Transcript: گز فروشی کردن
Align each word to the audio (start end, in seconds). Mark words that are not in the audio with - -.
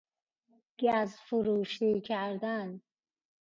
گز 0.79 1.11
فروشی 1.25 2.01
کردن 2.01 2.81